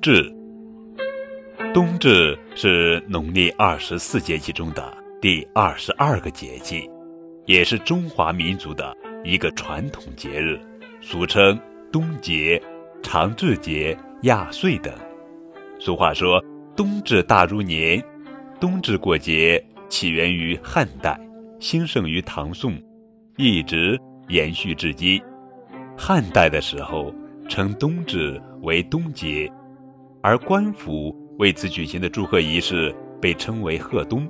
[0.00, 0.32] 至，
[1.74, 6.88] 冬至是农历二十四节气中的第二十二个节气，
[7.44, 10.58] 也是中华民族的一个传统节日，
[11.02, 11.58] 俗称
[11.92, 12.60] 冬节、
[13.02, 14.90] 长至节、亚岁等。
[15.78, 16.42] 俗话说
[16.74, 18.02] ：“冬至大如年。”
[18.58, 21.18] 冬至过节起源于汉代，
[21.58, 22.74] 兴盛于唐宋，
[23.36, 25.20] 一直延续至今。
[25.94, 27.14] 汉代的时候。
[27.50, 29.50] 称冬至为冬节，
[30.22, 34.28] 而官府为此举行的祝贺仪式被称为贺冬。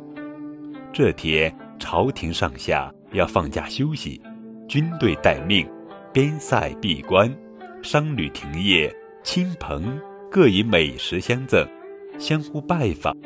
[0.93, 4.21] 这天，朝廷上下要放假休息，
[4.69, 5.69] 军队待命，
[6.13, 7.33] 边塞闭关，
[7.83, 11.67] 商旅停业，亲朋各以美食相赠，
[12.19, 13.17] 相互拜访，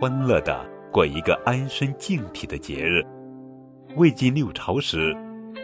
[0.00, 3.02] 欢乐地过一个安身静体的节日。
[3.96, 5.16] 魏晋六朝时，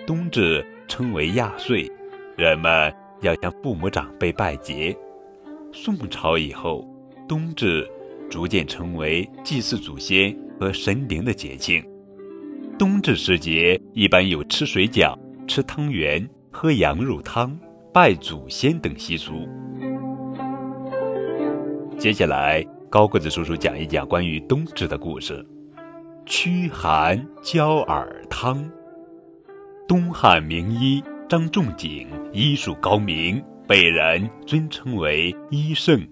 [0.07, 1.91] 冬至称为亚岁，
[2.37, 2.93] 人们。
[3.23, 4.97] 要向父母长辈拜节。
[5.73, 6.87] 宋朝以后，
[7.29, 7.88] 冬至
[8.29, 11.85] 逐渐成为祭祀祖先和神灵的节庆。
[12.79, 17.57] 冬至时节，一般有吃水饺、吃汤圆、喝羊肉汤、
[17.93, 19.49] 拜祖先等习俗。
[21.99, 25.46] 接下来，高个子叔叔讲一讲关于冬至的故事：
[26.27, 28.68] 驱寒焦耳汤。
[29.87, 31.02] 东汉名医。
[31.29, 33.40] 张仲景医术高明，
[33.71, 36.04] 被人尊称为医圣。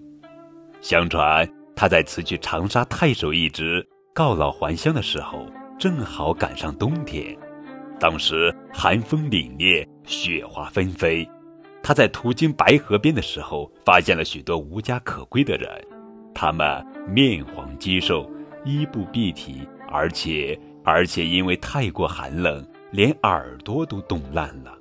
[0.79, 5.45] 相传他在辞去长沙太守一职，告老还乡的时候，
[5.77, 7.37] 正好赶上冬天。
[7.99, 11.29] 当时寒风凛冽，雪花纷飞。
[11.83, 15.69] 他在途经白河边的时候，发现了许多无家可归的人，
[16.33, 18.31] 他们面黄肌瘦，
[18.63, 24.71] 衣不蔽体，而且而且因为太过寒冷，连耳朵都冻烂了。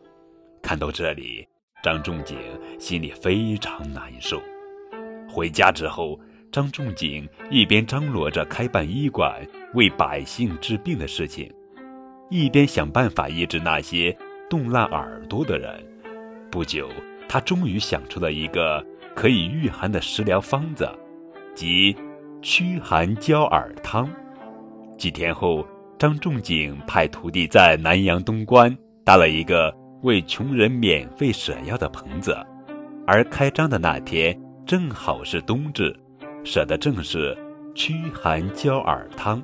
[0.63, 1.45] 看到这里，
[1.83, 2.37] 张仲景
[2.79, 4.43] 心里非常难受。
[5.29, 6.19] 回家之后，
[6.51, 11.53] 张仲景一边张罗着开办医馆为百姓治病的事情，
[12.31, 14.17] 一边想办法医治那些
[14.51, 15.85] 冻烂耳朵的人。
[16.51, 16.89] 不久，
[17.29, 20.89] 他终于想出了一个可以御寒的食疗方子，
[21.55, 21.95] 即
[22.43, 24.11] 驱寒焦耳汤。
[24.97, 25.65] 几天后，
[25.99, 29.73] 张仲景派徒弟在南阳东关搭了一个。
[30.03, 32.37] 为穷人免费舍药的棚子，
[33.07, 35.95] 而开张的那天正好是冬至，
[36.45, 37.37] 舍的正是
[37.75, 39.43] 驱寒焦耳汤。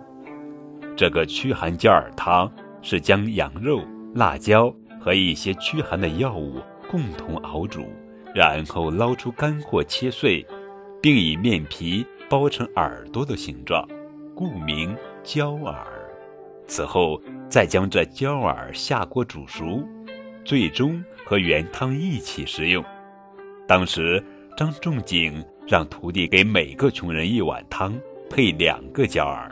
[0.96, 2.50] 这个驱寒焦耳汤
[2.82, 3.82] 是将羊肉、
[4.14, 7.84] 辣椒和一些驱寒的药物共同熬煮，
[8.32, 10.46] 然后捞出干货切碎，
[11.02, 13.84] 并以面皮包成耳朵的形状，
[14.36, 15.84] 故名焦耳。
[16.66, 19.82] 此后再将这焦耳下锅煮熟。
[20.44, 22.84] 最终和原汤一起食用。
[23.66, 24.22] 当时
[24.56, 29.50] 张仲景让徒弟给每个穷人一碗汤，配两个焦耳。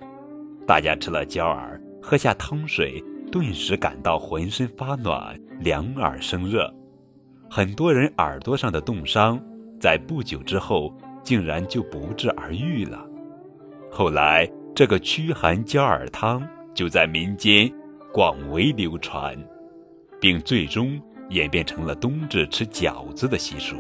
[0.67, 6.73] 大家吃了焦耳，喝下汤水，顿时感到浑身发暖，两耳生热。
[7.51, 9.43] 很多人耳朵上的冻伤，
[9.81, 13.05] 在不久之后竟然就不治而愈了。
[13.91, 17.71] 后来，这个驱寒焦耳汤就在民间
[18.13, 19.37] 广为流传。
[20.23, 23.75] 并最终演变成了冬至吃饺子的习俗。